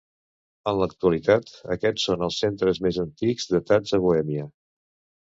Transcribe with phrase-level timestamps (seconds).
[0.71, 4.53] En l'actualitat aquests són els centres més antics datats a Bohèmia.